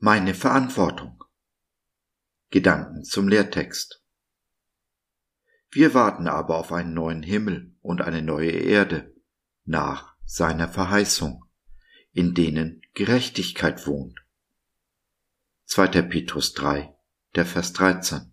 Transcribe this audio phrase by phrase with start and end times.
[0.00, 1.24] Meine Verantwortung.
[2.50, 4.00] Gedanken zum Lehrtext.
[5.72, 9.12] Wir warten aber auf einen neuen Himmel und eine neue Erde
[9.64, 11.44] nach seiner Verheißung,
[12.12, 14.20] in denen Gerechtigkeit wohnt.
[15.64, 16.02] 2.
[16.02, 16.94] Petrus 3,
[17.34, 18.32] der Vers 13.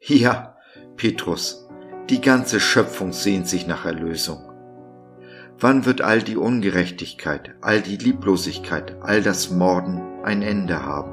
[0.00, 0.58] Ja,
[0.96, 1.66] Petrus,
[2.10, 4.50] die ganze Schöpfung sehnt sich nach Erlösung.
[5.58, 11.12] Wann wird all die Ungerechtigkeit, all die Lieblosigkeit, all das Morden ein Ende haben?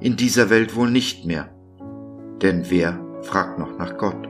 [0.00, 1.48] In dieser Welt wohl nicht mehr,
[2.42, 4.28] denn wer fragt noch nach Gott?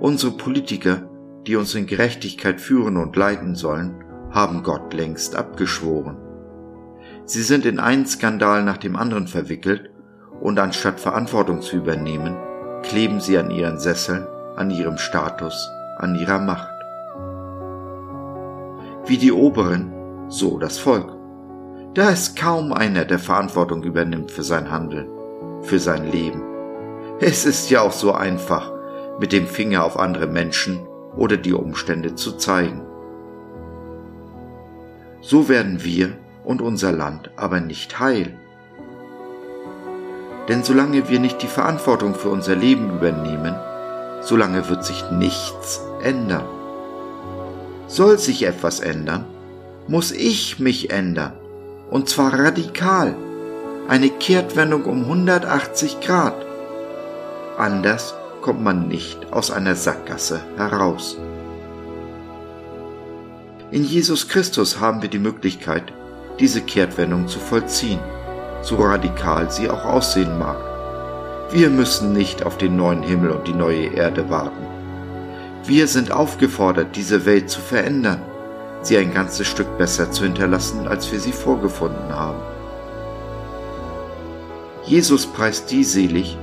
[0.00, 1.08] Unsere Politiker,
[1.46, 6.16] die uns in Gerechtigkeit führen und leiten sollen, haben Gott längst abgeschworen.
[7.24, 9.90] Sie sind in einen Skandal nach dem anderen verwickelt
[10.40, 12.36] und anstatt Verantwortung zu übernehmen,
[12.82, 14.26] kleben sie an ihren Sesseln,
[14.56, 16.70] an ihrem Status, an ihrer Macht.
[19.06, 19.92] Wie die Oberen,
[20.30, 21.12] so das Volk.
[21.94, 25.08] Da ist kaum einer, der Verantwortung übernimmt für sein Handeln,
[25.62, 26.40] für sein Leben.
[27.20, 28.72] Es ist ja auch so einfach,
[29.18, 30.86] mit dem Finger auf andere Menschen
[31.16, 32.80] oder die Umstände zu zeigen.
[35.20, 38.38] So werden wir und unser Land aber nicht heil.
[40.48, 43.54] Denn solange wir nicht die Verantwortung für unser Leben übernehmen,
[44.20, 46.46] solange wird sich nichts ändern.
[47.88, 49.26] Soll sich etwas ändern,
[49.88, 51.32] muss ich mich ändern.
[51.90, 53.14] Und zwar radikal.
[53.88, 56.46] Eine Kehrtwendung um 180 Grad.
[57.58, 61.18] Anders kommt man nicht aus einer Sackgasse heraus.
[63.70, 65.92] In Jesus Christus haben wir die Möglichkeit,
[66.40, 68.00] diese Kehrtwendung zu vollziehen,
[68.62, 70.56] so radikal sie auch aussehen mag.
[71.52, 74.66] Wir müssen nicht auf den neuen Himmel und die neue Erde warten.
[75.64, 78.22] Wir sind aufgefordert, diese Welt zu verändern,
[78.82, 82.40] sie ein ganzes Stück besser zu hinterlassen, als wir sie vorgefunden haben.
[84.84, 86.36] Jesus preist die selig,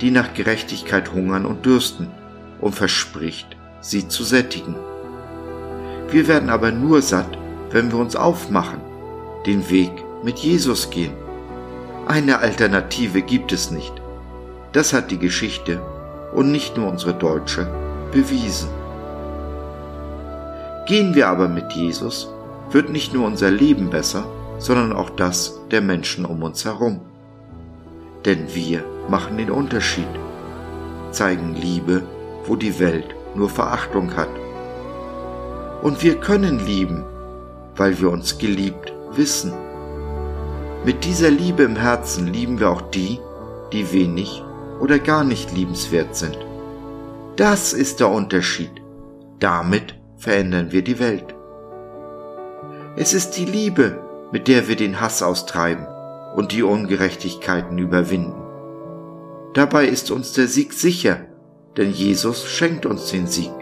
[0.00, 2.08] die nach Gerechtigkeit hungern und dürsten,
[2.60, 4.74] und verspricht, sie zu sättigen.
[6.10, 7.38] Wir werden aber nur satt,
[7.70, 8.80] wenn wir uns aufmachen,
[9.46, 9.92] den Weg
[10.24, 11.12] mit Jesus gehen.
[12.06, 13.92] Eine Alternative gibt es nicht.
[14.72, 15.80] Das hat die Geschichte
[16.32, 17.70] und nicht nur unsere deutsche
[18.12, 18.68] bewiesen.
[20.88, 22.32] Gehen wir aber mit Jesus,
[22.70, 24.24] wird nicht nur unser Leben besser,
[24.58, 27.02] sondern auch das der Menschen um uns herum.
[28.24, 30.08] Denn wir machen den Unterschied,
[31.10, 32.04] zeigen Liebe,
[32.46, 34.30] wo die Welt nur Verachtung hat.
[35.82, 37.04] Und wir können lieben,
[37.76, 39.52] weil wir uns geliebt wissen.
[40.86, 43.20] Mit dieser Liebe im Herzen lieben wir auch die,
[43.74, 44.42] die wenig
[44.80, 46.38] oder gar nicht liebenswert sind.
[47.36, 48.70] Das ist der Unterschied.
[49.38, 51.34] Damit verändern wir die Welt.
[52.96, 53.98] Es ist die Liebe,
[54.32, 55.86] mit der wir den Hass austreiben
[56.34, 58.34] und die Ungerechtigkeiten überwinden.
[59.54, 61.20] Dabei ist uns der Sieg sicher,
[61.76, 63.52] denn Jesus schenkt uns den Sieg.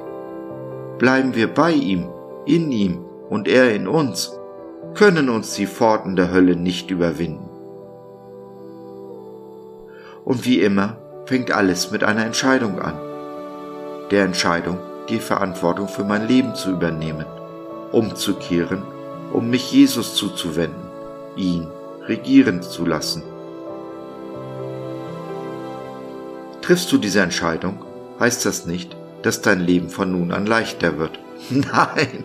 [0.98, 2.08] Bleiben wir bei ihm,
[2.46, 4.32] in ihm und er in uns,
[4.94, 7.50] können uns die Pforten der Hölle nicht überwinden.
[10.24, 10.96] Und wie immer
[11.26, 12.98] fängt alles mit einer Entscheidung an.
[14.10, 14.78] Der Entscheidung,
[15.08, 17.26] die Verantwortung für mein Leben zu übernehmen,
[17.92, 18.82] umzukehren,
[19.32, 20.82] um mich Jesus zuzuwenden,
[21.36, 21.68] ihn
[22.06, 23.22] regieren zu lassen.
[26.62, 27.84] Triffst du diese Entscheidung,
[28.18, 31.18] heißt das nicht, dass dein Leben von nun an leichter wird.
[31.50, 32.24] Nein,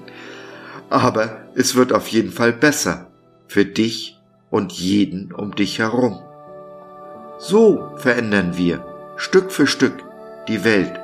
[0.89, 3.07] aber es wird auf jeden Fall besser
[3.47, 4.19] für dich
[4.49, 6.19] und jeden um dich herum.
[7.37, 8.85] So verändern wir
[9.17, 10.03] Stück für Stück
[10.47, 10.99] die Welt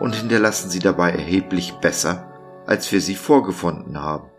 [0.00, 2.26] und hinterlassen sie dabei erheblich besser,
[2.66, 4.30] als wir sie vorgefunden haben.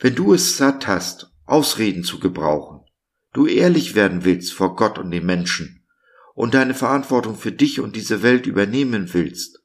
[0.00, 2.84] Wenn du es satt hast, Ausreden zu gebrauchen,
[3.32, 5.86] du ehrlich werden willst vor Gott und den Menschen
[6.34, 9.64] und deine Verantwortung für dich und diese Welt übernehmen willst,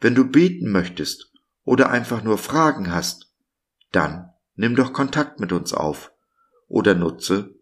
[0.00, 1.32] wenn du beten möchtest
[1.64, 3.32] oder einfach nur Fragen hast,
[3.92, 6.12] dann nimm doch Kontakt mit uns auf
[6.68, 7.61] oder nutze